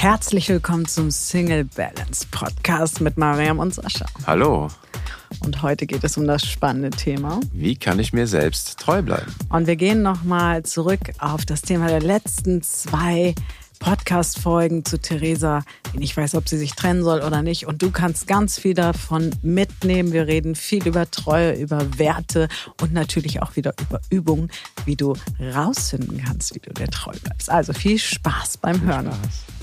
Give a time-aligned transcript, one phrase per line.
[0.00, 4.06] Herzlich willkommen zum Single Balance Podcast mit Mariam und Sascha.
[4.26, 4.68] Hallo.
[5.40, 7.38] Und heute geht es um das spannende Thema.
[7.52, 9.30] Wie kann ich mir selbst treu bleiben?
[9.50, 13.34] Und wir gehen nochmal zurück auf das Thema der letzten zwei
[13.78, 17.66] Podcast-Folgen zu Theresa, die nicht weiß, ob sie sich trennen soll oder nicht.
[17.66, 20.14] Und du kannst ganz viel davon mitnehmen.
[20.14, 22.48] Wir reden viel über Treue, über Werte
[22.80, 24.50] und natürlich auch wieder über Übungen,
[24.86, 27.50] wie du rausfinden kannst, wie du dir treu bleibst.
[27.50, 29.12] Also viel Spaß beim Hören.
[29.12, 29.59] Spaß.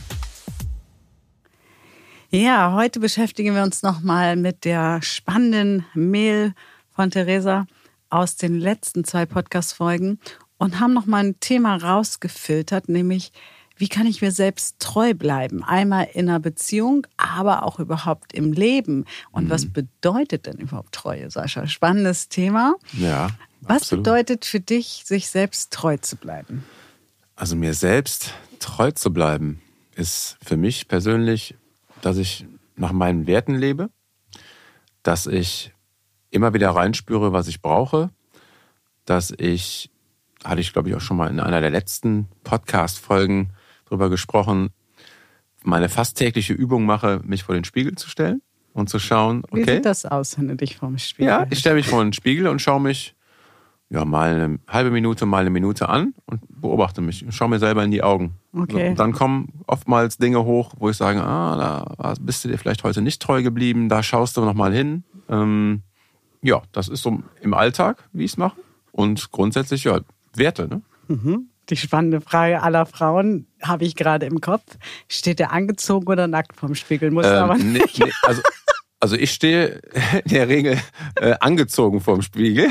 [2.30, 6.54] Ja, heute beschäftigen wir uns nochmal mit der spannenden Mail
[6.92, 7.68] von Theresa
[8.10, 10.20] aus den letzten zwei Podcast-Folgen
[10.58, 13.32] und haben nochmal ein Thema rausgefiltert, nämlich
[13.78, 15.64] wie kann ich mir selbst treu bleiben?
[15.64, 19.06] Einmal in einer Beziehung, aber auch überhaupt im Leben.
[19.32, 19.50] Und mhm.
[19.50, 21.66] was bedeutet denn überhaupt Treue, Sascha?
[21.68, 22.76] Spannendes Thema.
[22.92, 23.30] Ja.
[23.62, 24.04] Was absolut.
[24.04, 26.66] bedeutet für dich, sich selbst treu zu bleiben?
[27.38, 29.62] Also mir selbst treu zu bleiben,
[29.96, 31.56] ist für mich persönlich,
[32.02, 33.90] dass ich nach meinen Werten lebe,
[35.04, 35.74] dass ich
[36.30, 38.10] immer wieder reinspüre, was ich brauche,
[39.06, 39.90] dass ich,
[40.44, 43.52] hatte ich glaube ich auch schon mal in einer der letzten Podcast-Folgen
[43.86, 44.70] drüber gesprochen,
[45.64, 48.42] meine fast tägliche Übung mache, mich vor den Spiegel zu stellen
[48.74, 49.66] und zu schauen, okay.
[49.66, 52.04] Wie sieht das aus, wenn du dich vor dem Spiegel Ja, ich stelle mich vor
[52.04, 53.16] den Spiegel und schaue mich
[53.90, 57.60] ja, mal eine halbe Minute, mal eine Minute an und beobachte mich und schaue mir
[57.60, 58.34] selber in die Augen.
[58.54, 58.90] Okay.
[58.90, 62.84] Und dann kommen oftmals Dinge hoch, wo ich sage, ah, da bist du dir vielleicht
[62.84, 65.04] heute nicht treu geblieben, da schaust du nochmal hin.
[65.30, 65.84] Ähm,
[66.42, 68.58] ja, das ist so im Alltag, wie ich es mache.
[68.92, 70.02] Und grundsätzlich, ja,
[70.34, 70.82] Werte, ne?
[71.08, 74.78] Mhm die spannende Frage aller Frauen habe ich gerade im Kopf.
[75.10, 77.12] Steht er angezogen oder nackt vorm Spiegel?
[77.12, 78.00] Muss ähm, aber nicht.
[78.00, 78.42] Nee, nee, also,
[79.00, 79.82] also ich stehe
[80.24, 80.78] in der Regel
[81.16, 82.70] äh, angezogen vorm Spiegel.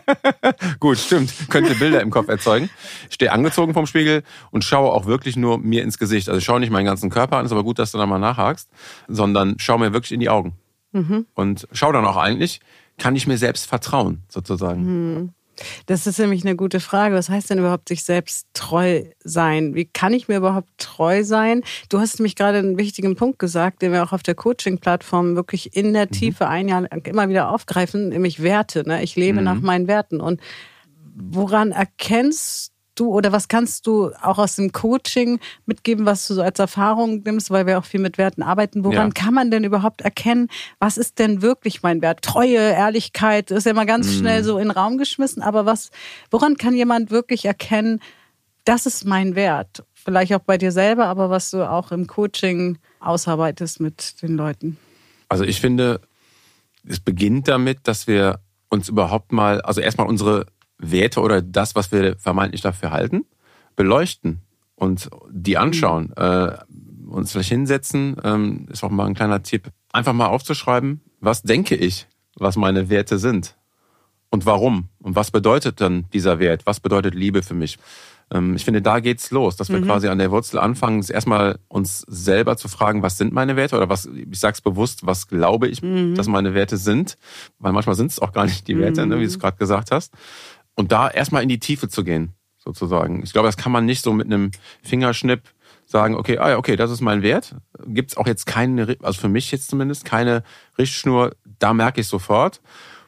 [0.80, 1.32] Gut, stimmt.
[1.50, 2.70] Könnte Bilder im Kopf erzeugen.
[3.08, 6.28] Ich stehe angezogen vorm Spiegel und schaue auch wirklich nur mir ins Gesicht.
[6.28, 8.18] Also ich schaue nicht meinen ganzen Körper an, ist aber gut, dass du da mal
[8.18, 8.68] nachhakst,
[9.08, 10.54] sondern schaue mir wirklich in die Augen.
[10.92, 11.26] Mhm.
[11.34, 12.60] Und schaue dann auch eigentlich,
[12.98, 14.82] kann ich mir selbst vertrauen, sozusagen.
[14.82, 15.30] Mhm.
[15.86, 17.14] Das ist nämlich eine gute Frage.
[17.14, 19.74] Was heißt denn überhaupt sich selbst treu sein?
[19.74, 21.62] Wie kann ich mir überhaupt treu sein?
[21.88, 25.76] Du hast nämlich gerade einen wichtigen Punkt gesagt, den wir auch auf der Coaching-Plattform wirklich
[25.76, 26.10] in der mhm.
[26.10, 28.86] Tiefe ein Jahr immer wieder aufgreifen, nämlich Werte.
[28.86, 29.02] Ne?
[29.02, 29.44] Ich lebe mhm.
[29.44, 30.20] nach meinen Werten.
[30.20, 30.40] Und
[31.14, 36.42] woran erkennst du oder was kannst du auch aus dem Coaching mitgeben, was du so
[36.42, 38.84] als Erfahrung nimmst, weil wir auch viel mit Werten arbeiten?
[38.84, 39.12] Woran ja.
[39.14, 40.48] kann man denn überhaupt erkennen,
[40.78, 42.22] was ist denn wirklich mein Wert?
[42.22, 44.18] Treue, Ehrlichkeit ist ja immer ganz mhm.
[44.18, 45.90] schnell so in den Raum geschmissen, aber was,
[46.30, 48.00] woran kann jemand wirklich erkennen,
[48.64, 49.84] das ist mein Wert?
[49.92, 54.76] Vielleicht auch bei dir selber, aber was du auch im Coaching ausarbeitest mit den Leuten.
[55.28, 56.00] Also ich finde,
[56.86, 60.46] es beginnt damit, dass wir uns überhaupt mal, also erstmal unsere
[60.82, 63.24] Werte oder das, was wir vermeintlich dafür halten,
[63.76, 64.40] beleuchten
[64.74, 66.12] und die anschauen.
[66.16, 66.22] Mhm.
[66.22, 66.58] Äh,
[67.08, 71.76] uns vielleicht hinsetzen, ähm, ist auch mal ein kleiner Tipp, einfach mal aufzuschreiben, was denke
[71.76, 72.06] ich,
[72.36, 73.56] was meine Werte sind
[74.30, 77.78] und warum und was bedeutet dann dieser Wert, was bedeutet Liebe für mich.
[78.32, 79.84] Ähm, ich finde, da geht's los, dass wir mhm.
[79.84, 83.88] quasi an der Wurzel anfangen, erstmal uns selber zu fragen, was sind meine Werte oder
[83.88, 86.14] was, ich sag's bewusst, was glaube ich, mhm.
[86.14, 87.18] dass meine Werte sind,
[87.58, 89.10] weil manchmal sind es auch gar nicht die Werte, mhm.
[89.10, 90.14] ne, wie du es gerade gesagt hast.
[90.74, 93.22] Und da erstmal in die Tiefe zu gehen, sozusagen.
[93.22, 94.50] Ich glaube, das kann man nicht so mit einem
[94.82, 95.42] Fingerschnipp
[95.84, 97.56] sagen, okay, ah ja, okay, das ist mein Wert.
[97.86, 100.42] Gibt's auch jetzt keine, also für mich jetzt zumindest, keine
[100.78, 102.60] Richtschnur, da merke ich sofort.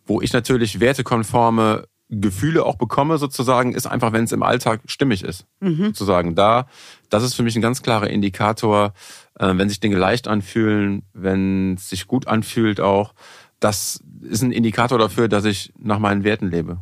[0.07, 5.25] Wo ich natürlich wertekonforme Gefühle auch bekomme, sozusagen, ist einfach, wenn es im Alltag stimmig
[5.25, 5.47] ist.
[5.61, 5.87] Mhm.
[5.87, 6.35] Sozusagen.
[6.35, 6.67] Da,
[7.09, 8.93] das ist für mich ein ganz klarer Indikator,
[9.39, 13.15] äh, wenn sich Dinge leicht anfühlen, wenn es sich gut anfühlt auch
[13.61, 16.79] das ist ein Indikator dafür, dass ich nach meinen Werten lebe.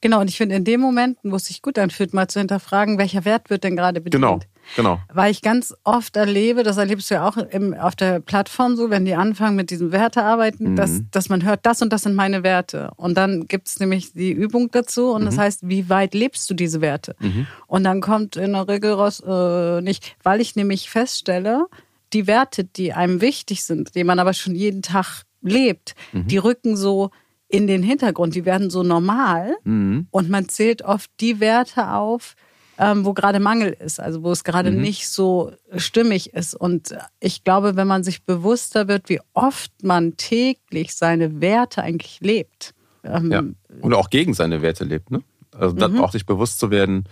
[0.00, 2.98] Genau, und ich finde, in dem Moment, wo es sich gut anfühlt, mal zu hinterfragen,
[2.98, 4.22] welcher Wert wird denn gerade bedient.
[4.22, 4.40] Genau,
[4.76, 5.00] genau.
[5.12, 8.90] Weil ich ganz oft erlebe, das erlebst du ja auch im, auf der Plattform so,
[8.90, 10.76] wenn die anfangen mit diesem Wertearbeiten, mhm.
[10.76, 12.90] dass, dass man hört, das und das sind meine Werte.
[12.96, 15.26] Und dann gibt es nämlich die Übung dazu und mhm.
[15.26, 17.16] das heißt, wie weit lebst du diese Werte?
[17.20, 17.46] Mhm.
[17.66, 21.66] Und dann kommt in der Regel raus, äh, nicht, weil ich nämlich feststelle,
[22.12, 26.26] die Werte, die einem wichtig sind, die man aber schon jeden Tag lebt, mhm.
[26.26, 27.10] die rücken so
[27.48, 30.08] in den Hintergrund, die werden so normal mhm.
[30.10, 32.34] und man zählt oft die Werte auf,
[32.78, 34.80] ähm, wo gerade Mangel ist, also wo es gerade mhm.
[34.80, 36.54] nicht so stimmig ist.
[36.54, 42.18] Und ich glaube, wenn man sich bewusster wird, wie oft man täglich seine Werte eigentlich
[42.20, 42.74] lebt.
[43.04, 43.42] Ähm, ja.
[43.80, 45.22] Und auch gegen seine Werte lebt, ne?
[45.56, 46.00] Also dann mhm.
[46.00, 47.04] auch sich bewusst zu werden,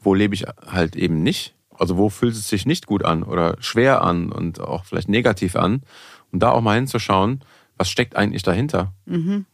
[0.00, 1.54] wo lebe ich halt eben nicht.
[1.76, 5.56] Also wo fühlt es sich nicht gut an oder schwer an und auch vielleicht negativ
[5.56, 5.82] an.
[6.30, 7.40] Und da auch mal hinzuschauen,
[7.78, 8.92] was steckt eigentlich dahinter?
[9.06, 9.46] Mhm.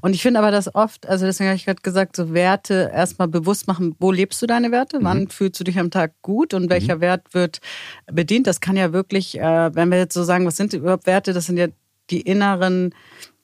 [0.00, 3.28] Und ich finde aber das oft, also deswegen habe ich gerade gesagt, so Werte erstmal
[3.28, 5.04] bewusst machen, wo lebst du deine Werte, mhm.
[5.04, 7.00] wann fühlst du dich am Tag gut und welcher mhm.
[7.00, 7.60] Wert wird
[8.10, 8.46] bedient.
[8.46, 11.46] Das kann ja wirklich, äh, wenn wir jetzt so sagen, was sind überhaupt Werte, das
[11.46, 11.68] sind ja
[12.10, 12.94] die inneren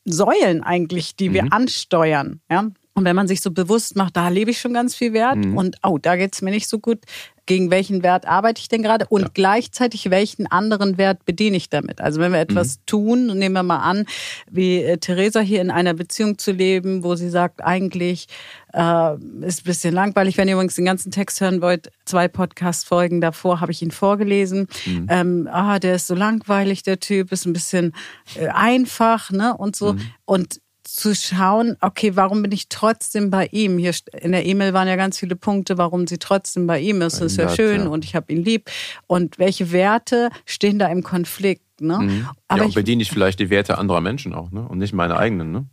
[0.04, 1.52] Säulen eigentlich, die wir mhm.
[1.52, 2.40] ansteuern.
[2.50, 2.70] Ja?
[2.94, 5.56] Und wenn man sich so bewusst macht, da lebe ich schon ganz viel Wert mhm.
[5.56, 7.00] und oh, da geht's mir nicht so gut,
[7.46, 9.28] gegen welchen Wert arbeite ich denn gerade und ja.
[9.32, 12.00] gleichzeitig welchen anderen Wert bediene ich damit.
[12.00, 12.80] Also wenn wir etwas mhm.
[12.86, 14.06] tun, nehmen wir mal an,
[14.50, 18.26] wie äh, Theresa hier in einer Beziehung zu leben, wo sie sagt, eigentlich
[18.72, 20.36] äh, ist ein bisschen langweilig.
[20.36, 24.66] Wenn ihr übrigens den ganzen Text hören wollt, zwei Podcast-Folgen davor habe ich ihn vorgelesen.
[24.86, 25.06] Mhm.
[25.10, 27.92] Ähm, ah, der ist so langweilig, der Typ, ist ein bisschen
[28.36, 29.56] äh, einfach, ne?
[29.56, 29.92] Und so.
[29.92, 30.00] Mhm.
[30.24, 33.78] Und zu schauen, okay, warum bin ich trotzdem bei ihm?
[33.78, 37.20] Hier in der E-Mail waren ja ganz viele Punkte, warum sie trotzdem bei ihm ist.
[37.20, 37.88] Das ist ja schön ja.
[37.88, 38.70] und ich habe ihn lieb.
[39.06, 41.80] Und welche Werte stehen da im Konflikt?
[41.80, 41.98] Ne?
[41.98, 42.28] Mhm.
[42.46, 44.66] Aber ja, und bediene ich vielleicht die Werte anderer Menschen auch, ne?
[44.68, 45.66] Und nicht meine eigenen, ne?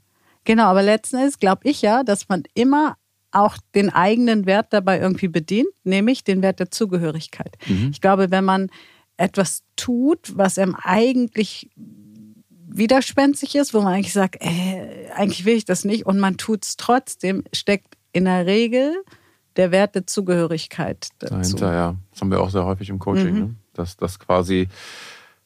[0.45, 2.95] Genau, aber letzten Endes glaube ich ja, dass man immer
[3.31, 7.57] auch den eigenen Wert dabei irgendwie bedient, nämlich den Wert der Zugehörigkeit.
[7.67, 7.89] Mhm.
[7.91, 8.69] Ich glaube, wenn man
[9.17, 11.69] etwas tut, was einem eigentlich
[12.73, 16.65] widerspenstig ist, wo man eigentlich sagt, äh, eigentlich will ich das nicht und man tut
[16.65, 19.03] es trotzdem, steckt in der Regel
[19.55, 21.35] der Wert der Zugehörigkeit dazu.
[21.35, 21.95] Dahinter, ja.
[22.11, 23.39] Das haben wir auch sehr häufig im Coaching, mhm.
[23.39, 23.55] ne?
[23.73, 24.67] dass das quasi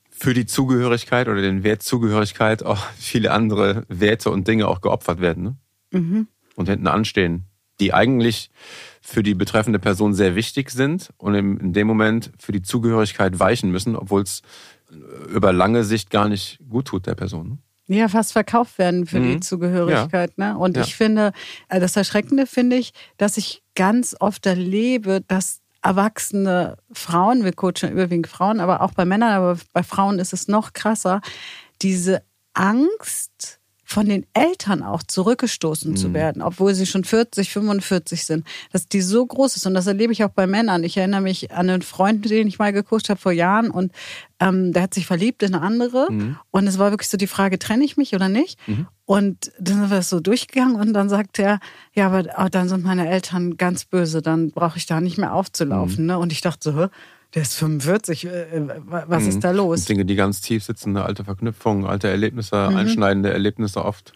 [0.10, 5.20] für die Zugehörigkeit oder den Wert Zugehörigkeit auch viele andere Werte und Dinge auch geopfert
[5.20, 5.56] werden ne?
[5.92, 6.28] Mhm.
[6.56, 7.46] und hinten anstehen,
[7.80, 8.50] die eigentlich
[9.02, 13.72] für die betreffende Person sehr wichtig sind und in dem Moment für die Zugehörigkeit weichen
[13.72, 14.42] müssen, obwohl es
[15.34, 17.50] über lange Sicht gar nicht gut tut der Person.
[17.50, 17.58] Ne?
[17.88, 19.34] Ja, fast verkauft werden für mhm.
[19.34, 20.34] die Zugehörigkeit.
[20.38, 20.54] Ja.
[20.54, 20.58] Ne?
[20.58, 20.84] Und ja.
[20.84, 21.34] ich finde,
[21.70, 27.92] äh, das Erschreckende finde ich, dass ich ganz oft erlebe, dass erwachsene Frauen, wir coachen
[27.92, 31.22] überwiegend Frauen, aber auch bei Männern, aber bei Frauen ist es noch krasser,
[31.82, 32.24] diese
[32.54, 35.96] Angst von den Eltern auch zurückgestoßen mhm.
[35.96, 39.68] zu werden, obwohl sie schon 40, 45 sind, dass die so groß ist.
[39.68, 40.84] Und das erlebe ich auch bei Männern.
[40.84, 43.92] Ich erinnere mich an einen Freund, den ich mal gecoacht habe vor Jahren und
[44.40, 46.12] ähm, der hat sich verliebt in eine andere.
[46.12, 46.38] Mhm.
[46.50, 48.58] Und es war wirklich so die Frage, trenne ich mich oder nicht?
[48.68, 48.88] Mhm.
[49.06, 51.60] Und dann sind wir das so durchgegangen und dann sagt er,
[51.94, 55.34] ja, aber oh, dann sind meine Eltern ganz böse, dann brauche ich da nicht mehr
[55.34, 56.02] aufzulaufen.
[56.02, 56.08] Mhm.
[56.08, 56.18] Ne?
[56.18, 56.88] Und ich dachte so,
[57.36, 58.26] der ist 45.
[58.26, 59.30] Äh, äh, was mhm.
[59.30, 59.86] ist da los?
[59.86, 62.78] Dinge, die ganz tief sitzen, eine alte Verknüpfung, alte Erlebnisse, mhm.
[62.78, 64.14] einschneidende Erlebnisse oft.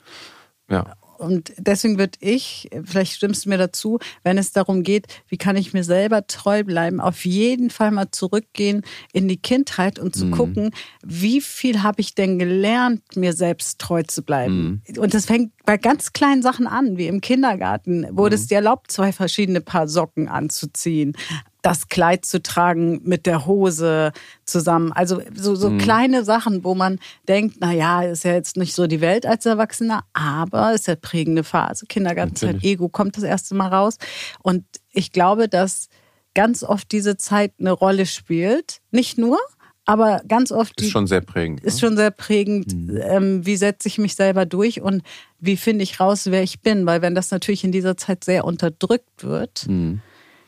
[0.69, 0.95] Ja.
[1.17, 5.57] Und deswegen würde ich, vielleicht stimmst du mir dazu, wenn es darum geht, wie kann
[5.57, 10.27] ich mir selber treu bleiben, auf jeden Fall mal zurückgehen in die Kindheit und zu
[10.27, 10.31] mhm.
[10.31, 10.71] gucken,
[11.03, 14.81] wie viel habe ich denn gelernt, mir selbst treu zu bleiben.
[14.87, 14.97] Mhm.
[15.01, 18.41] Und das fängt bei ganz kleinen Sachen an, wie im Kindergarten, wurde mhm.
[18.41, 21.17] es dir erlaubt, zwei verschiedene Paar Socken anzuziehen
[21.61, 24.11] das Kleid zu tragen mit der Hose
[24.45, 24.91] zusammen.
[24.93, 25.77] Also so, so mhm.
[25.77, 29.45] kleine Sachen, wo man denkt, na ja, ist ja jetzt nicht so die Welt als
[29.45, 31.85] Erwachsener, aber ist ja prägende Phase.
[31.85, 32.73] Kindergartenzeit, Natürlich.
[32.73, 33.97] Ego kommt das erste Mal raus.
[34.41, 35.89] Und ich glaube, dass
[36.33, 38.79] ganz oft diese Zeit eine Rolle spielt.
[38.91, 39.37] Nicht nur,
[39.85, 40.79] aber ganz oft.
[40.79, 41.61] Ist schon sehr prägend.
[41.63, 41.79] Ist ne?
[41.79, 42.73] schon sehr prägend.
[42.73, 43.01] Mhm.
[43.01, 45.01] Ähm, wie setze ich mich selber durch und
[45.39, 46.85] wie finde ich raus, wer ich bin?
[46.85, 50.01] Weil wenn das natürlich in dieser Zeit sehr unterdrückt wird, mhm.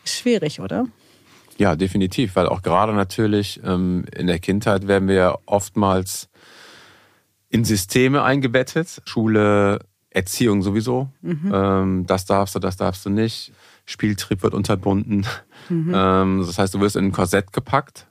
[0.05, 0.85] ist schwierig, oder?
[1.61, 6.27] Ja, definitiv, weil auch gerade natürlich ähm, in der Kindheit werden wir oftmals
[7.49, 9.03] in Systeme eingebettet.
[9.05, 9.77] Schule,
[10.09, 11.09] Erziehung sowieso.
[11.21, 11.51] Mhm.
[11.53, 13.53] Ähm, das darfst du, das darfst du nicht.
[13.85, 15.27] Spieltrieb wird unterbunden.
[15.69, 15.91] Mhm.
[15.93, 18.07] Ähm, das heißt, du wirst in ein Korsett gepackt.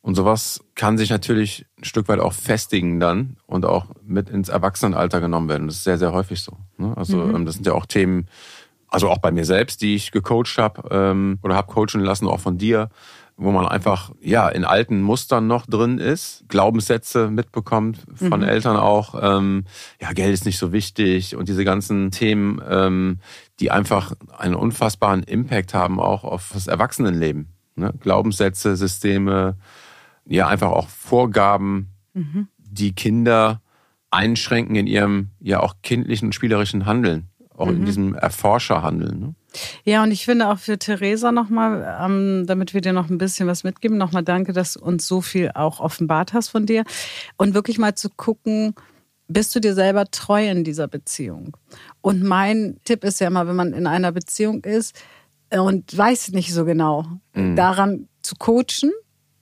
[0.00, 4.50] Und sowas kann sich natürlich ein Stück weit auch festigen dann und auch mit ins
[4.50, 5.66] Erwachsenenalter genommen werden.
[5.66, 6.56] Das ist sehr, sehr häufig so.
[6.76, 6.96] Ne?
[6.96, 7.34] Also mhm.
[7.34, 8.28] Ähm, das sind ja auch Themen,
[8.88, 12.40] also auch bei mir selbst, die ich gecoacht habe ähm, oder habe coachen lassen, auch
[12.40, 12.88] von dir,
[13.36, 18.48] wo man einfach ja in alten Mustern noch drin ist, Glaubenssätze mitbekommt von mhm.
[18.48, 19.64] Eltern auch, ähm,
[20.00, 23.20] ja Geld ist nicht so wichtig und diese ganzen Themen, ähm,
[23.60, 27.48] die einfach einen unfassbaren Impact haben auch auf das Erwachsenenleben.
[27.76, 27.94] Ne?
[28.00, 29.56] Glaubenssätze, Systeme,
[30.24, 32.48] ja einfach auch Vorgaben, mhm.
[32.58, 33.60] die Kinder
[34.10, 37.27] einschränken in ihrem ja auch kindlichen und spielerischen Handeln
[37.58, 37.76] auch mhm.
[37.76, 39.20] in diesem Erforscherhandeln.
[39.20, 39.34] Ne?
[39.84, 43.48] Ja, und ich finde auch für Theresa nochmal, ähm, damit wir dir noch ein bisschen
[43.48, 46.84] was mitgeben, nochmal danke, dass du uns so viel auch offenbart hast von dir.
[47.36, 48.74] Und wirklich mal zu gucken,
[49.28, 51.56] bist du dir selber treu in dieser Beziehung?
[52.00, 54.96] Und mein Tipp ist ja immer, wenn man in einer Beziehung ist
[55.50, 57.56] und weiß nicht so genau, mhm.
[57.56, 58.92] daran zu coachen,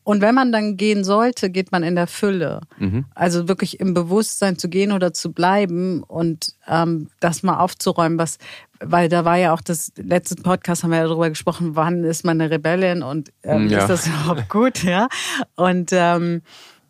[0.07, 2.61] und wenn man dann gehen sollte, geht man in der Fülle.
[2.79, 3.07] Mhm.
[3.17, 8.39] Also wirklich im Bewusstsein zu gehen oder zu bleiben und ähm, das mal aufzuräumen, was,
[8.79, 12.25] weil da war ja auch das letzte Podcast, haben wir ja darüber gesprochen, wann ist
[12.25, 13.81] man eine Rebellin und ähm, ja.
[13.81, 15.09] ist das überhaupt gut, ja?
[15.57, 16.43] Und ähm,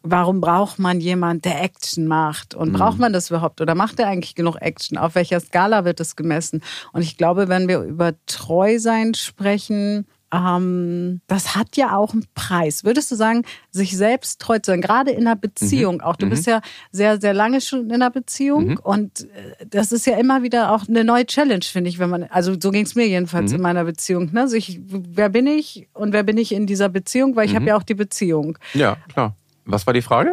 [0.03, 2.55] warum braucht man jemand, der Action macht?
[2.55, 2.75] Und mhm.
[2.75, 3.63] braucht man das überhaupt?
[3.63, 4.99] Oder macht er eigentlich genug Action?
[4.99, 6.63] Auf welcher Skala wird das gemessen?
[6.93, 12.85] Und ich glaube, wenn wir über Treusein sprechen, ähm, das hat ja auch einen Preis.
[12.85, 16.01] Würdest du sagen, sich selbst treu zu sein, gerade in einer Beziehung mhm.
[16.01, 16.17] auch?
[16.17, 16.31] Du mhm.
[16.31, 18.79] bist ja sehr, sehr lange schon in einer Beziehung mhm.
[18.83, 22.25] und äh, das ist ja immer wieder auch eine neue Challenge, finde ich, wenn man,
[22.25, 23.57] also so ging es mir jedenfalls mhm.
[23.57, 24.33] in meiner Beziehung.
[24.33, 24.41] Ne?
[24.43, 27.37] Also ich, wer bin ich und wer bin ich in dieser Beziehung?
[27.37, 27.69] Weil ich habe mhm.
[27.69, 28.59] ja auch die Beziehung.
[28.75, 29.35] Ja, klar.
[29.65, 30.33] Was war die Frage?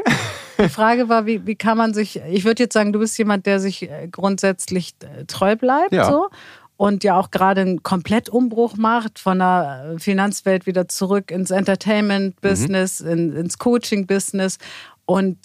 [0.60, 3.48] Die Frage war, wie, wie kann man sich, ich würde jetzt sagen, du bist jemand,
[3.48, 5.92] der sich äh, grundsätzlich äh, treu bleibt.
[5.92, 6.06] Ja.
[6.06, 6.30] So
[6.78, 13.10] und ja auch gerade einen Komplettumbruch macht von der Finanzwelt wieder zurück ins Entertainment-Business, mhm.
[13.10, 14.58] in, ins Coaching-Business.
[15.06, 15.38] Und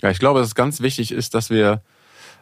[0.00, 1.82] ja, ich glaube, dass es ganz wichtig ist, dass wir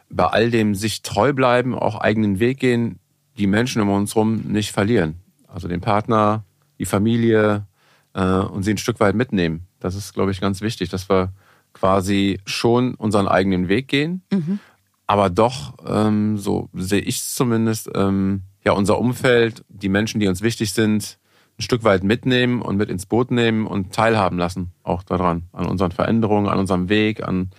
[0.09, 2.99] bei all dem sich treu bleiben, auch eigenen Weg gehen,
[3.37, 5.15] die Menschen um uns herum nicht verlieren.
[5.47, 6.43] Also den Partner,
[6.79, 7.65] die Familie
[8.13, 9.67] äh, und sie ein Stück weit mitnehmen.
[9.79, 11.33] Das ist, glaube ich, ganz wichtig, dass wir
[11.73, 14.59] quasi schon unseren eigenen Weg gehen, mhm
[15.07, 20.27] aber doch, ähm, so sehe ich es zumindest, ähm, ja, unser Umfeld, die Menschen, die
[20.27, 21.19] uns wichtig sind,
[21.57, 25.67] ein Stück weit mitnehmen und mit ins Boot nehmen und teilhaben lassen, auch daran, an
[25.67, 27.51] unseren Veränderungen, an unserem Weg, an,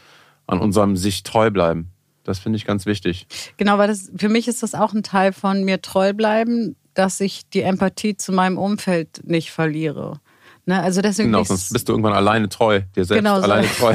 [0.46, 1.92] an unserem sich treu bleiben.
[2.24, 3.26] Das finde ich ganz wichtig.
[3.56, 7.20] Genau, weil das, für mich ist das auch ein Teil von mir treu bleiben, dass
[7.20, 10.20] ich die Empathie zu meinem Umfeld nicht verliere.
[10.68, 10.82] Ne?
[10.82, 13.44] Also deswegen genau, sonst bist du irgendwann alleine treu, dir selbst genau so.
[13.44, 13.94] alleine treu.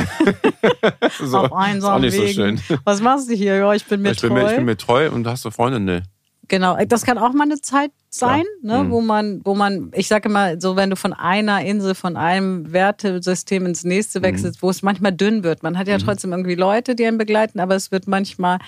[1.20, 1.38] so.
[1.38, 2.58] Auf einsamen ist auch nicht Wegen.
[2.58, 2.80] so schön.
[2.86, 3.58] Was machst du hier?
[3.58, 4.30] Ja, ich bin mir ich treu.
[4.30, 5.82] Bin mir, ich bin mir treu und hast du Freunde?
[5.82, 6.02] Nee.
[6.48, 8.92] Genau, das kann auch mal eine Zeit sein, ne, mhm.
[8.92, 12.74] wo man, wo man, ich sage immer, so wenn du von einer Insel, von einem
[12.74, 14.24] Wertesystem ins nächste mhm.
[14.24, 14.66] wechselst, mhm.
[14.66, 15.64] wo es manchmal dünn wird.
[15.64, 16.04] Man hat ja mhm.
[16.04, 18.60] trotzdem irgendwie Leute, die einen begleiten, aber es wird manchmal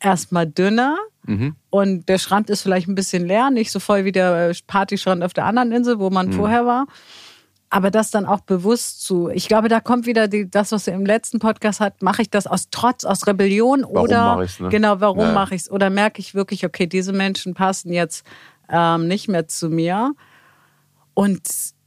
[0.00, 1.56] erstmal dünner mhm.
[1.70, 5.32] und der Strand ist vielleicht ein bisschen leer, nicht so voll wie der Partystrand auf
[5.32, 6.32] der anderen Insel, wo man mhm.
[6.32, 6.86] vorher war.
[7.70, 9.28] Aber das dann auch bewusst zu.
[9.28, 12.00] Ich glaube, da kommt wieder die, das, was du im letzten Podcast hat.
[12.00, 14.68] Mache ich das aus Trotz, aus Rebellion warum oder ne?
[14.70, 15.32] genau, warum ja.
[15.32, 15.70] mache ich es?
[15.70, 18.24] Oder merke ich wirklich, okay, diese Menschen passen jetzt
[18.70, 20.14] ähm, nicht mehr zu mir.
[21.12, 21.42] Und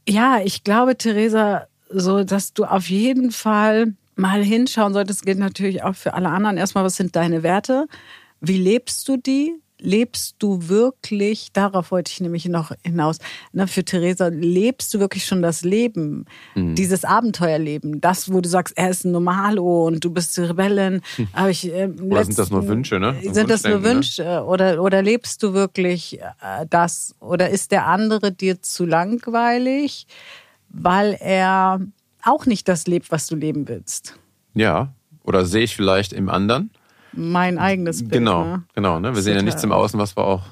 [0.08, 5.82] ja, ich glaube, Theresa, so dass du auf jeden Fall mal hinschauen solltest, gilt natürlich
[5.82, 6.56] auch für alle anderen.
[6.56, 7.86] Erstmal, was sind deine Werte?
[8.40, 9.54] Wie lebst du die?
[9.84, 13.18] Lebst du wirklich, darauf wollte ich nämlich noch hinaus,
[13.52, 16.76] ne, für Theresa, lebst du wirklich schon das Leben, mhm.
[16.76, 21.00] dieses Abenteuerleben, das, wo du sagst, er ist ein Normalo und du bist die Rebellin.
[21.32, 23.16] Aber ich, äh, oder sind das nur Wünsche, ne?
[23.28, 23.82] Sind das nur ne?
[23.82, 24.22] Wünsche?
[24.22, 24.44] Ne?
[24.44, 27.16] Oder, oder lebst du wirklich äh, das?
[27.18, 30.06] Oder ist der andere dir zu langweilig,
[30.68, 31.80] weil er
[32.22, 34.16] auch nicht das lebt, was du leben willst?
[34.54, 34.92] Ja,
[35.24, 36.70] oder sehe ich vielleicht im anderen?
[37.12, 38.12] Mein eigenes Bild.
[38.12, 38.62] Genau, ne?
[38.74, 39.00] genau.
[39.00, 39.14] Ne?
[39.14, 40.42] Wir sehen ja nichts im Außen, was wir auch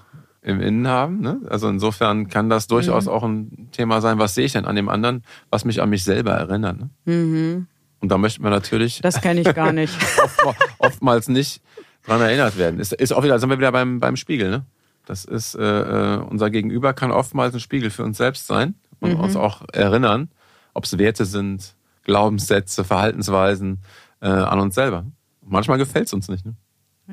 [0.42, 1.20] im Innen haben.
[1.20, 1.40] Ne?
[1.48, 3.10] Also insofern kann das durchaus mhm.
[3.10, 6.04] auch ein Thema sein, was sehe ich denn an dem anderen, was mich an mich
[6.04, 6.78] selber erinnert.
[6.78, 6.90] Ne?
[7.04, 7.66] Mhm.
[8.00, 9.00] Und da möchte man natürlich.
[9.02, 9.94] Das kenne ich gar nicht.
[10.78, 11.62] oftmals nicht
[12.04, 12.80] dran erinnert werden.
[12.80, 14.64] Ist, ist auch wieder, sind wir wieder beim, beim Spiegel, ne?
[15.06, 19.14] Das ist, äh, äh unser Gegenüber kann oftmals ein Spiegel für uns selbst sein und
[19.14, 19.20] mhm.
[19.20, 20.30] uns auch erinnern,
[20.74, 21.74] ob es Werte sind,
[22.04, 23.78] Glaubenssätze, Verhaltensweisen
[24.20, 25.04] äh, an uns selber.
[25.42, 26.44] Manchmal gefällt es uns nicht.
[26.46, 26.54] Ne?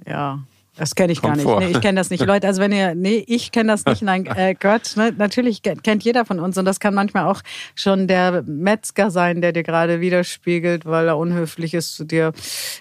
[0.06, 0.40] Ja.
[0.76, 1.70] Das kenne ich Kommt gar nicht.
[1.70, 2.24] Nee, ich kenne das nicht.
[2.28, 4.04] Leute, also wenn ihr, nee, ich kenne das nicht.
[4.04, 7.42] Nein, äh, Gott, ne, natürlich kennt jeder von uns und das kann manchmal auch
[7.74, 12.32] schon der Metzger sein, der dir gerade widerspiegelt, weil er unhöflich ist zu dir.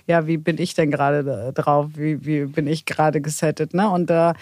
[0.06, 1.88] Ja, wie bin ich denn gerade drauf?
[1.94, 3.72] Wie, wie bin ich gerade gesettet?
[3.72, 3.88] Ne?
[3.88, 4.34] Und da äh,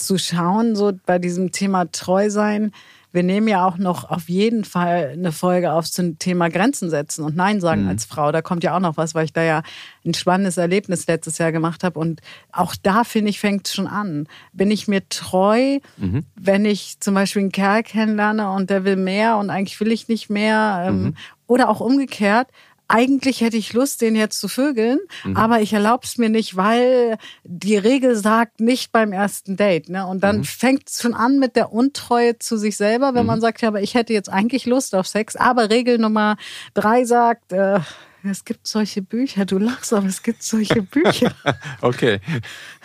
[0.00, 2.72] zu schauen, so bei diesem Thema treu sein,
[3.12, 7.24] wir nehmen ja auch noch auf jeden Fall eine Folge auf zum Thema Grenzen setzen
[7.24, 7.88] und Nein sagen mhm.
[7.88, 8.30] als Frau.
[8.30, 9.62] Da kommt ja auch noch was, weil ich da ja
[10.04, 11.98] ein spannendes Erlebnis letztes Jahr gemacht habe.
[11.98, 12.20] Und
[12.52, 14.28] auch da, finde ich, fängt es schon an.
[14.52, 16.24] Bin ich mir treu, mhm.
[16.36, 20.08] wenn ich zum Beispiel einen Kerl kennenlerne und der will mehr und eigentlich will ich
[20.08, 20.84] nicht mehr?
[20.86, 21.14] Ähm, mhm.
[21.46, 22.46] Oder auch umgekehrt,
[22.90, 25.36] eigentlich hätte ich Lust, den jetzt zu vögeln, mhm.
[25.36, 29.88] aber ich erlaube es mir nicht, weil die Regel sagt, nicht beim ersten Date.
[29.88, 30.06] Ne?
[30.06, 30.44] Und dann mhm.
[30.44, 33.28] fängt es schon an mit der Untreue zu sich selber, wenn mhm.
[33.28, 36.36] man sagt, ja, aber ich hätte jetzt eigentlich Lust auf Sex, aber Regel Nummer
[36.74, 37.80] drei sagt, äh,
[38.22, 39.44] es gibt solche Bücher.
[39.44, 41.32] Du lachst, aber es gibt solche Bücher.
[41.80, 42.20] okay,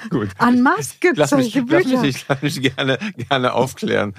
[0.10, 0.30] gut.
[0.38, 1.90] An Mask gibt es solche mich, Bücher.
[1.94, 2.98] Lass mich, lass mich gerne,
[3.30, 4.14] gerne aufklären.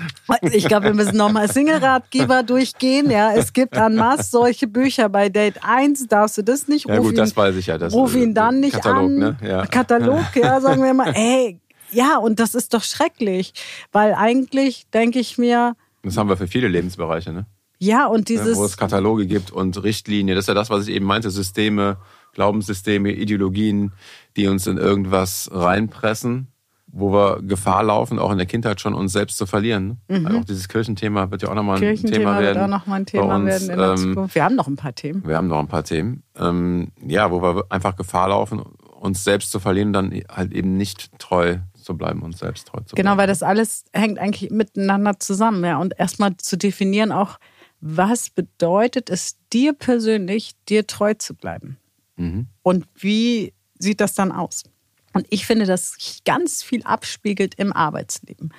[0.53, 3.11] Ich glaube, wir müssen nochmal Single-Ratgeber durchgehen.
[3.11, 5.09] Ja, es gibt an Mask solche Bücher.
[5.09, 6.87] Bei Date 1 darfst du das nicht.
[6.87, 7.79] Ruf ja, gut, ihn, das weiß ich ja.
[7.79, 9.19] Das, ruf ihn dann nicht Katalog, an.
[9.19, 9.37] Ne?
[9.43, 9.67] Ja.
[9.67, 11.13] Katalog, ja, sagen wir mal.
[11.15, 11.61] Ey,
[11.93, 13.55] ja, und das ist doch schrecklich.
[13.93, 15.77] Weil eigentlich denke ich mir.
[16.03, 17.47] Das haben wir für viele Lebensbereiche, ne?
[17.78, 18.54] Ja, und dieses.
[18.54, 20.37] Ja, wo es Kataloge gibt und Richtlinien.
[20.37, 21.30] Das ist ja das, was ich eben meinte.
[21.30, 21.99] Systeme,
[22.35, 23.92] Glaubenssysteme, Ideologien,
[24.37, 26.49] die uns in irgendwas reinpressen,
[26.87, 30.00] wo wir Gefahr laufen, auch in der Kindheit schon uns selbst zu verlieren.
[30.09, 30.26] Mhm.
[30.26, 32.56] Also auch dieses Kirchenthema wird ja auch nochmal ein Thema werden.
[32.56, 34.35] Wird auch nochmal ein Thema uns, werden in der ähm, Zukunft.
[34.35, 35.26] Wir haben noch ein paar Themen.
[35.26, 36.23] Wir haben noch ein paar Themen.
[36.38, 38.62] Ähm, ja, wo wir einfach Gefahr laufen,
[39.00, 42.95] uns selbst zu verlieren, dann halt eben nicht treu zu bleiben, uns selbst treu zu
[42.95, 43.06] bleiben.
[43.06, 45.64] Genau, weil das alles hängt eigentlich miteinander zusammen.
[45.64, 45.78] Ja.
[45.78, 47.38] Und erstmal zu definieren auch,
[47.80, 51.76] was bedeutet es dir persönlich, dir treu zu bleiben?
[52.16, 52.47] Mhm.
[52.62, 54.64] Und wie sieht das dann aus?
[55.12, 58.52] Und ich finde, dass sich ganz viel abspiegelt im Arbeitsleben.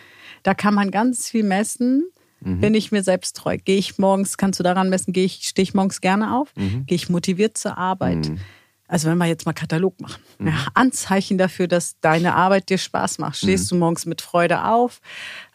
[0.43, 2.09] Da kann man ganz viel messen.
[2.39, 2.61] Mhm.
[2.61, 3.57] Bin ich mir selbst treu?
[3.63, 6.55] Gehe ich morgens, kannst du daran messen, gehe ich, stehe ich morgens gerne auf?
[6.55, 6.85] Mhm.
[6.85, 8.29] Gehe ich motiviert zur Arbeit?
[8.29, 8.39] Mhm.
[8.87, 10.23] Also wenn wir jetzt mal Katalog machen.
[10.39, 10.47] Mhm.
[10.47, 13.37] Ja, Anzeichen dafür, dass deine Arbeit dir Spaß macht.
[13.37, 13.75] Stehst mhm.
[13.75, 15.01] du morgens mit Freude auf?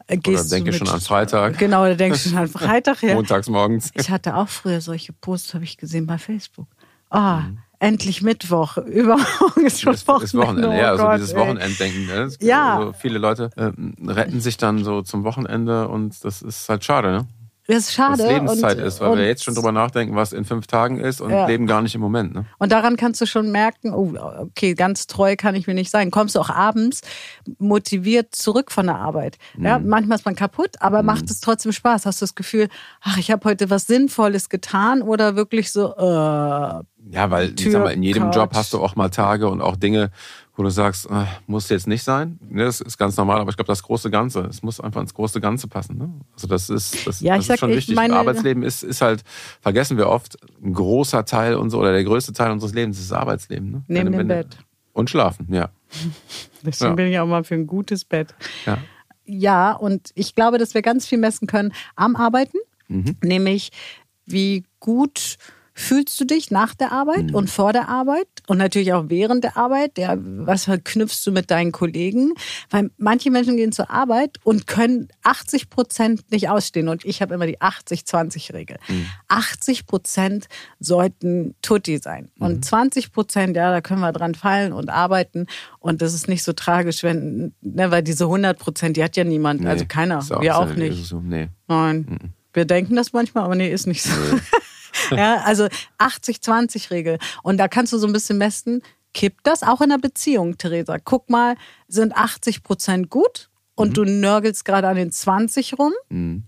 [0.09, 1.59] Gehst Oder denke du schon an Freitag.
[1.59, 3.03] Genau, da denkst du schon an Freitag.
[3.03, 3.15] Ja.
[3.15, 3.91] Montags morgens.
[3.95, 6.67] Ich hatte auch früher solche Posts, habe ich gesehen bei Facebook.
[7.11, 7.43] Ah, oh,
[7.79, 8.77] endlich Mittwoch.
[8.87, 10.25] Übermorgen ist schon Wochenende.
[10.25, 10.69] Ist Wochenende.
[10.69, 12.07] Oh ja, also Gott, dieses Wochenenddenken.
[12.07, 12.31] Ne?
[12.41, 12.77] Ja.
[12.79, 13.73] Also viele Leute äh,
[14.11, 17.27] retten sich dann so zum Wochenende und das ist halt schade, ne?
[17.69, 18.19] Das ist schade.
[18.19, 21.21] Dass Lebenszeit und, ist, weil wir jetzt schon drüber nachdenken, was in fünf Tagen ist
[21.21, 21.47] und ja.
[21.47, 22.35] leben gar nicht im Moment.
[22.35, 22.45] Ne?
[22.59, 26.11] Und daran kannst du schon merken, oh, okay, ganz treu kann ich mir nicht sein.
[26.11, 27.03] Kommst du auch abends
[27.59, 29.39] motiviert zurück von der Arbeit.
[29.57, 29.65] Mhm.
[29.65, 31.07] Ja, manchmal ist man kaputt, aber mhm.
[31.07, 32.05] macht es trotzdem Spaß.
[32.05, 32.69] Hast du das Gefühl,
[33.01, 37.83] ach, ich habe heute was Sinnvolles getan oder wirklich so, äh, ja, weil ich sag
[37.83, 40.11] mal, in jedem Job hast du auch mal Tage und auch Dinge,
[40.55, 42.39] wo du sagst, äh, muss jetzt nicht sein.
[42.49, 45.15] Ne, das ist ganz normal, aber ich glaube, das große Ganze, es muss einfach ins
[45.15, 45.97] große Ganze passen.
[45.97, 46.13] Ne?
[46.35, 47.95] Also das ist, das, ja, das ist schon wichtig.
[47.95, 49.23] Meine, Arbeitsleben ist, ist halt,
[49.61, 53.19] vergessen wir oft, ein großer Teil unser, oder der größte Teil unseres Lebens ist das
[53.19, 53.71] Arbeitsleben.
[53.71, 53.85] Ne?
[53.89, 54.59] Neben dem Bett.
[54.93, 55.71] Und schlafen, ja.
[56.63, 56.97] Deswegen ja.
[56.97, 58.35] bin ich auch mal für ein gutes Bett.
[58.67, 58.79] Ja.
[59.25, 63.17] Ja, und ich glaube, dass wir ganz viel messen können am Arbeiten, mhm.
[63.23, 63.71] nämlich
[64.27, 65.39] wie gut
[65.75, 67.35] fühlst du dich nach der Arbeit mhm.
[67.35, 69.99] und vor der Arbeit und natürlich auch während der Arbeit?
[69.99, 72.35] Ja, was verknüpfst du mit deinen Kollegen?
[72.71, 76.89] Weil manche Menschen gehen zur Arbeit und können 80 Prozent nicht ausstehen.
[76.89, 78.79] Und ich habe immer die 80-20-Regel.
[78.89, 79.07] Mhm.
[79.29, 80.47] 80 Prozent
[80.79, 82.31] sollten Tutti sein.
[82.37, 82.47] Mhm.
[82.47, 85.47] Und 20 Prozent, ja, da können wir dran fallen und arbeiten.
[85.79, 89.25] Und das ist nicht so tragisch, wenn, ne, weil diese 100 Prozent, die hat ja
[89.25, 89.63] niemand.
[89.63, 90.23] Nee, also keiner.
[90.41, 91.07] Wir auch nicht.
[91.07, 91.49] So, nee.
[91.69, 92.07] Nein.
[92.09, 92.33] Mhm.
[92.53, 94.11] Wir denken das manchmal, aber nee, ist nicht so.
[94.11, 94.41] Nee.
[95.11, 95.69] ja, also
[95.99, 97.19] 80-20-Regel.
[97.43, 98.83] Und da kannst du so ein bisschen messen,
[99.15, 100.99] kippt das auch in einer Beziehung, Theresa?
[100.99, 101.57] Guck mal,
[101.89, 103.95] sind 80 Prozent gut und mhm.
[103.95, 105.93] du nörgelst gerade an den 20 rum?
[106.09, 106.45] Mhm.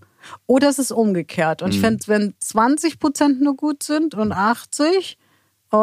[0.47, 1.61] Oder ist es umgekehrt?
[1.61, 1.75] Und mhm.
[1.75, 5.24] ich finde, wenn 20 Prozent nur gut sind und 80, oh,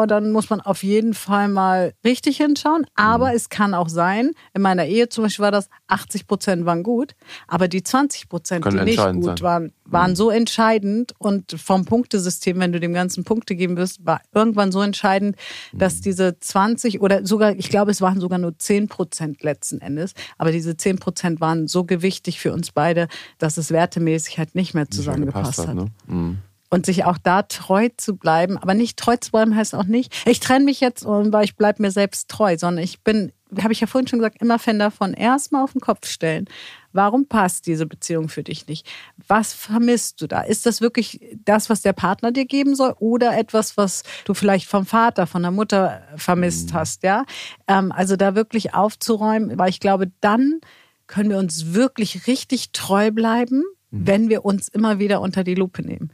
[0.01, 2.85] dann muss man auf jeden Fall mal richtig hinschauen.
[2.95, 3.35] Aber mhm.
[3.35, 7.13] es kann auch sein, in meiner Ehe zum Beispiel war das, 80 Prozent waren gut,
[7.47, 9.41] aber die 20 Prozent, die nicht gut sein.
[9.41, 10.15] waren, waren mhm.
[10.15, 14.81] so entscheidend und vom Punktesystem, wenn du dem Ganzen Punkte geben wirst, war irgendwann so
[14.81, 15.35] entscheidend,
[15.71, 16.01] dass mhm.
[16.01, 20.51] diese 20 oder sogar, ich glaube, es waren sogar nur 10 Prozent letzten Endes, aber
[20.51, 24.89] diese 10 Prozent waren so gewichtig für uns beide, dass es wertemäßig halt nicht mehr
[24.89, 25.67] zusammengepasst hat.
[25.69, 25.75] hat.
[25.75, 25.85] Ne?
[26.07, 26.37] Mhm
[26.73, 28.57] und sich auch da treu zu bleiben.
[28.57, 31.83] Aber nicht treu zu bleiben heißt auch nicht, ich trenne mich jetzt, weil ich bleibe
[31.83, 33.31] mir selbst treu, sondern ich bin,
[33.61, 36.45] habe ich ja vorhin schon gesagt, immer Fan davon, erstmal auf den Kopf stellen.
[36.91, 38.89] Warum passt diese Beziehung für dich nicht?
[39.27, 40.41] Was vermisst du da?
[40.41, 44.65] Ist das wirklich das, was der Partner dir geben soll oder etwas, was du vielleicht
[44.65, 46.73] vom Vater, von der Mutter vermisst mhm.
[46.73, 47.03] hast?
[47.03, 47.25] Ja,
[47.67, 50.59] ähm, also da wirklich aufzuräumen, weil ich glaube, dann
[51.05, 54.07] können wir uns wirklich richtig treu bleiben, mhm.
[54.07, 56.11] wenn wir uns immer wieder unter die Lupe nehmen.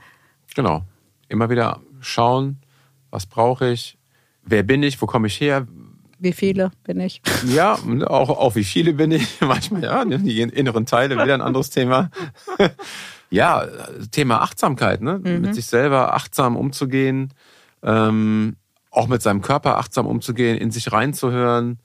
[0.55, 0.83] Genau.
[1.27, 2.57] Immer wieder schauen,
[3.12, 3.97] was brauche ich,
[4.43, 5.67] wer bin ich, wo komme ich her.
[6.17, 7.21] Wie viele bin ich?
[7.47, 9.39] Ja, auch, auch wie viele bin ich.
[9.41, 12.09] Manchmal, ja, die inneren Teile, wieder ein anderes Thema.
[13.29, 13.65] ja,
[14.12, 15.19] Thema Achtsamkeit, ne?
[15.23, 15.41] Mhm.
[15.41, 17.33] mit sich selber achtsam umzugehen,
[17.83, 18.57] ähm,
[18.91, 21.79] auch mit seinem Körper achtsam umzugehen, in sich reinzuhören.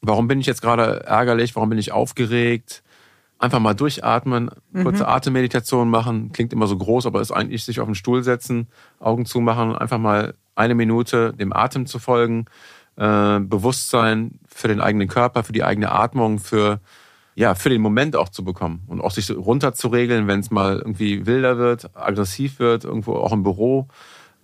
[0.00, 1.54] Warum bin ich jetzt gerade ärgerlich?
[1.56, 2.83] Warum bin ich aufgeregt?
[3.38, 5.08] Einfach mal durchatmen, kurze mhm.
[5.08, 6.32] Atemmeditation machen.
[6.32, 8.68] Klingt immer so groß, aber ist eigentlich sich auf den Stuhl setzen,
[9.00, 12.46] Augen zumachen und einfach mal eine Minute dem Atem zu folgen.
[12.96, 16.80] Äh, Bewusstsein für den eigenen Körper, für die eigene Atmung, für
[17.34, 20.50] ja, für den Moment auch zu bekommen und auch sich runter zu regeln, wenn es
[20.50, 23.88] mal irgendwie wilder wird, aggressiv wird, irgendwo auch im Büro.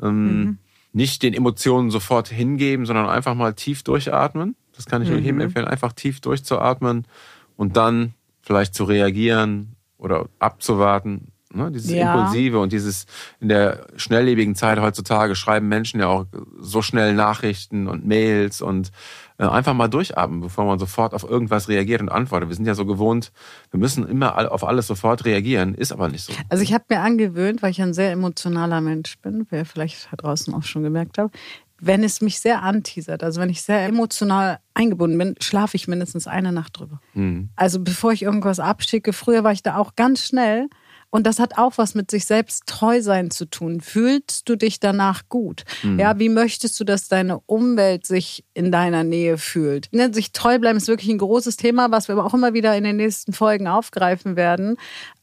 [0.03, 0.59] Ähm, mhm.
[0.93, 4.57] Nicht den Emotionen sofort hingeben, sondern einfach mal tief durchatmen.
[4.75, 5.25] Das kann ich nur mhm.
[5.25, 7.07] jedem empfehlen, einfach tief durchzuatmen
[7.57, 8.15] und dann
[8.51, 11.29] vielleicht zu reagieren oder abzuwarten.
[11.55, 11.71] Ne?
[11.71, 12.13] Dieses ja.
[12.13, 13.07] Impulsive und dieses
[13.39, 16.27] in der schnelllebigen Zeit heutzutage schreiben Menschen ja auch
[16.59, 18.91] so schnell Nachrichten und Mails und
[19.39, 22.49] äh, einfach mal durchatmen, bevor man sofort auf irgendwas reagiert und antwortet.
[22.49, 23.31] Wir sind ja so gewohnt,
[23.71, 26.33] wir müssen immer auf alles sofort reagieren, ist aber nicht so.
[26.49, 30.17] Also ich habe mir angewöhnt, weil ich ein sehr emotionaler Mensch bin, wer vielleicht da
[30.17, 31.31] draußen auch schon gemerkt hat,
[31.81, 36.27] wenn es mich sehr anteasert, also wenn ich sehr emotional eingebunden bin, schlafe ich mindestens
[36.27, 37.01] eine Nacht drüber.
[37.15, 37.51] Mhm.
[37.57, 40.69] Also bevor ich irgendwas abschicke, früher war ich da auch ganz schnell.
[41.13, 43.81] Und das hat auch was mit sich selbst treu sein zu tun.
[43.81, 45.65] Fühlst du dich danach gut?
[45.83, 45.99] Mhm.
[45.99, 49.89] Ja, wie möchtest du, dass deine Umwelt sich in deiner Nähe fühlt?
[49.93, 52.77] Ne, sich treu bleiben ist wirklich ein großes Thema, was wir aber auch immer wieder
[52.77, 54.77] in den nächsten Folgen aufgreifen werden.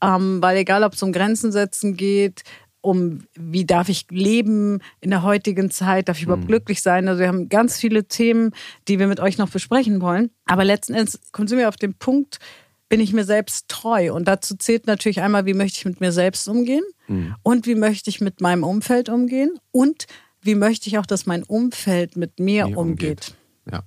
[0.03, 2.43] Ähm, weil egal, ob es um Grenzen setzen geht,
[2.87, 6.47] um wie darf ich leben in der heutigen Zeit, darf ich überhaupt mhm.
[6.47, 7.09] glücklich sein.
[7.09, 8.51] Also wir haben ganz viele Themen,
[8.87, 10.31] die wir mit euch noch besprechen wollen.
[10.45, 12.39] Aber letzten Endes kommen wir auf den Punkt,
[12.87, 14.13] bin ich mir selbst treu?
[14.13, 17.35] Und dazu zählt natürlich einmal, wie möchte ich mit mir selbst umgehen mhm.
[17.43, 20.07] und wie möchte ich mit meinem Umfeld umgehen und
[20.41, 23.09] wie möchte ich auch, dass mein Umfeld mit mir, mir umgeht.
[23.09, 23.35] umgeht.
[23.69, 23.83] Ja.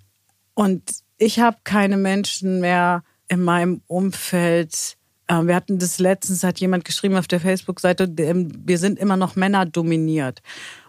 [0.52, 0.82] Und
[1.16, 4.98] ich habe keine Menschen mehr in meinem Umfeld,
[5.30, 9.36] wir hatten das letztens, hat jemand geschrieben auf der Facebook-Seite, ähm, wir sind immer noch
[9.36, 10.40] Männer dominiert.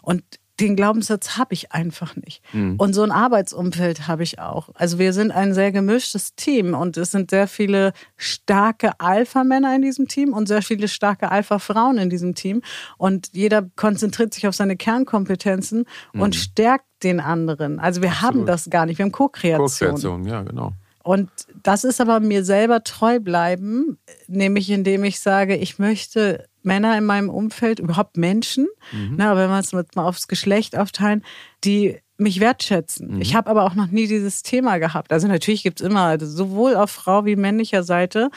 [0.02, 0.24] Und
[0.62, 2.42] den Glaubenssatz habe ich einfach nicht.
[2.54, 2.76] Mhm.
[2.78, 4.70] Und so ein Arbeitsumfeld habe ich auch.
[4.76, 9.82] Also wir sind ein sehr gemischtes Team und es sind sehr viele starke Alpha-Männer in
[9.82, 12.62] diesem Team und sehr viele starke Alpha-Frauen in diesem Team.
[12.98, 16.22] Und jeder konzentriert sich auf seine Kernkompetenzen mhm.
[16.22, 17.80] und stärkt den anderen.
[17.80, 18.36] Also wir Absolut.
[18.36, 19.00] haben das gar nicht.
[19.00, 19.68] Wir haben Co-Kreation.
[19.68, 20.74] Co-Kreation, ja, genau.
[21.04, 21.30] Und
[21.64, 27.06] das ist aber mir selber treu bleiben, nämlich indem ich sage, ich möchte Männer in
[27.06, 29.16] meinem Umfeld, überhaupt Menschen, mhm.
[29.18, 31.24] na, wenn wir es mal aufs Geschlecht aufteilen,
[31.64, 33.16] die mich wertschätzen.
[33.16, 33.22] Mhm.
[33.22, 35.12] Ich habe aber auch noch nie dieses Thema gehabt.
[35.12, 38.30] Also natürlich gibt es immer, also sowohl auf Frau wie männlicher Seite,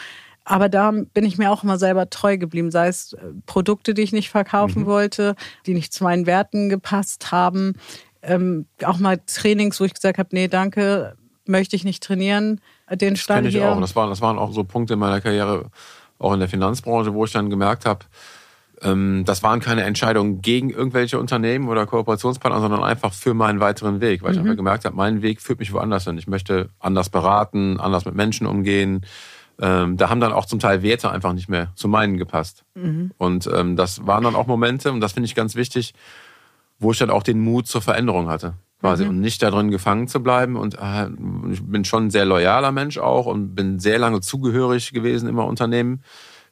[0.44, 4.02] aber da bin ich mir auch immer selber treu geblieben, sei es äh, Produkte, die
[4.02, 4.86] ich nicht verkaufen mhm.
[4.86, 7.74] wollte, die nicht zu meinen Werten gepasst haben.
[8.22, 13.16] Ähm, auch mal Trainings, wo ich gesagt habe, nee, danke, möchte ich nicht trainieren, den
[13.16, 13.62] Stand das hier.
[13.62, 13.80] Ich auch.
[13.80, 15.66] Das waren, das waren auch so Punkte in meiner Karriere,
[16.18, 18.04] auch in der Finanzbranche, wo ich dann gemerkt habe,
[18.82, 24.00] ähm, das waren keine Entscheidungen gegen irgendwelche Unternehmen oder Kooperationspartner, sondern einfach für meinen weiteren
[24.00, 24.34] Weg, weil mhm.
[24.34, 26.18] ich einfach gemerkt habe, mein Weg führt mich woanders hin.
[26.18, 29.04] Ich möchte anders beraten, anders mit Menschen umgehen.
[29.60, 32.64] Ähm, da haben dann auch zum Teil Werte einfach nicht mehr zu meinen gepasst.
[32.74, 33.12] Mhm.
[33.16, 35.94] Und ähm, das waren dann auch Momente, und das finde ich ganz wichtig,
[36.78, 39.10] wo ich dann auch den Mut zur Veränderung hatte quasi mhm.
[39.10, 40.56] und nicht da drin gefangen zu bleiben.
[40.56, 41.08] Und äh,
[41.50, 45.46] ich bin schon ein sehr loyaler Mensch auch und bin sehr lange zugehörig gewesen immer
[45.46, 46.02] Unternehmen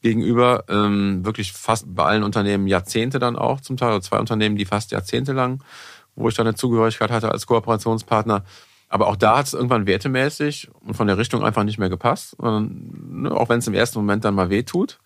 [0.00, 0.64] gegenüber.
[0.70, 4.64] Ähm, wirklich fast bei allen Unternehmen Jahrzehnte dann auch zum Teil, oder zwei Unternehmen, die
[4.64, 5.62] fast Jahrzehnte lang,
[6.14, 8.44] wo ich dann eine Zugehörigkeit hatte als Kooperationspartner.
[8.88, 12.32] Aber auch da hat es irgendwann wertemäßig und von der Richtung einfach nicht mehr gepasst.
[12.38, 15.00] Und, ne, auch wenn es im ersten Moment dann mal weh tut,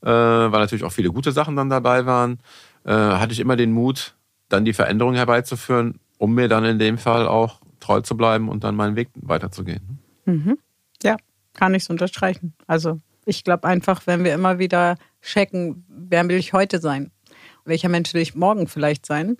[0.00, 2.40] äh, weil natürlich auch viele gute Sachen dann dabei waren,
[2.84, 4.16] äh, hatte ich immer den Mut,
[4.48, 8.62] dann die Veränderung herbeizuführen, um mir dann in dem Fall auch treu zu bleiben und
[8.62, 9.98] dann meinen Weg weiterzugehen.
[10.24, 10.56] Mhm.
[11.02, 11.16] Ja,
[11.52, 12.54] kann ich so unterstreichen.
[12.68, 17.10] Also ich glaube einfach, wenn wir immer wieder checken, wer will ich heute sein?
[17.64, 19.36] Welcher Mensch will ich morgen vielleicht sein?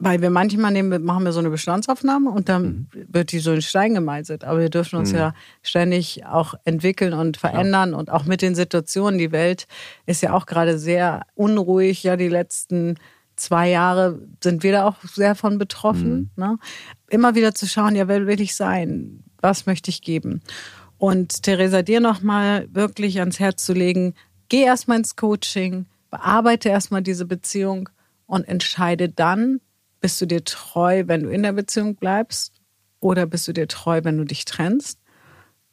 [0.00, 3.06] Weil wir manchmal nehmen, machen wir so eine Bestandsaufnahme und dann mhm.
[3.06, 4.42] wird die so in Stein gemeißelt.
[4.42, 5.18] Aber wir dürfen uns mhm.
[5.18, 7.98] ja ständig auch entwickeln und verändern ja.
[7.98, 9.16] und auch mit den Situationen.
[9.16, 9.68] Die Welt
[10.06, 12.96] ist ja auch gerade sehr unruhig, ja, die letzten
[13.36, 16.30] zwei Jahre sind wir da auch sehr von betroffen.
[16.36, 16.42] Mhm.
[16.42, 16.58] Ne?
[17.08, 19.22] Immer wieder zu schauen, ja, wer will ich sein?
[19.40, 20.42] Was möchte ich geben?
[20.98, 24.14] Und Theresa, dir nochmal wirklich ans Herz zu legen,
[24.48, 27.88] geh erstmal ins Coaching, bearbeite erstmal diese Beziehung
[28.26, 29.60] und entscheide dann,
[30.00, 32.52] bist du dir treu, wenn du in der Beziehung bleibst?
[33.00, 34.98] Oder bist du dir treu, wenn du dich trennst?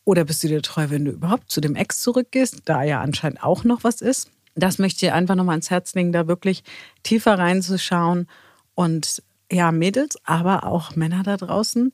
[0.06, 3.43] Oder bist du dir treu, wenn du überhaupt zu dem Ex zurückgehst, da ja anscheinend
[3.43, 4.30] auch noch was ist?
[4.56, 6.63] Das möchte ich einfach nochmal ans Herz legen, da wirklich
[7.04, 8.28] tiefer reinzuschauen.
[8.76, 11.94] Und ja, Mädels, aber auch Männer da draußen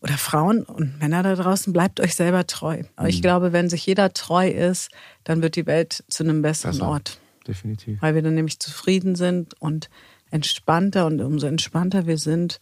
[0.00, 2.82] oder Frauen und Männer da draußen, bleibt euch selber treu.
[2.98, 3.06] Mhm.
[3.06, 4.90] Ich glaube, wenn sich jeder treu ist,
[5.24, 6.88] dann wird die Welt zu einem besseren Besser.
[6.88, 7.20] Ort.
[7.46, 8.00] Definitiv.
[8.02, 9.88] Weil wir dann nämlich zufrieden sind und
[10.30, 12.60] entspannter und umso entspannter wir sind,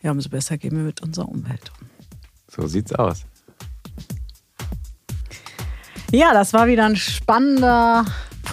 [0.00, 1.88] ja, umso besser gehen wir mit unserer Umwelt um.
[2.48, 3.24] So sieht's aus.
[6.12, 8.06] Ja, das war wieder ein spannender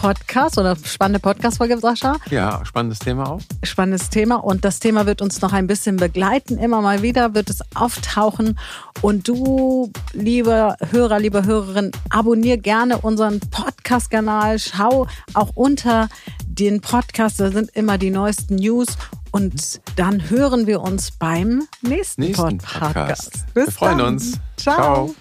[0.06, 2.18] Podcast oder spannende Podcast-Folge, Sascha.
[2.30, 3.42] Ja, spannendes Thema auch.
[3.64, 6.60] Spannendes Thema und das Thema wird uns noch ein bisschen begleiten.
[6.60, 8.60] Immer mal wieder wird es auftauchen.
[9.02, 14.60] Und du, liebe Hörer, liebe Hörerin, abonnier gerne unseren Podcast-Kanal.
[14.60, 16.08] Schau auch unter
[16.46, 19.00] den Podcast, da sind immer die neuesten News.
[19.32, 22.80] Und dann hören wir uns beim nächsten, nächsten Podcast.
[22.80, 23.46] Podcast.
[23.56, 24.08] wir freuen dann.
[24.14, 24.34] uns.
[24.56, 24.76] Ciao.
[24.76, 25.16] Ciao.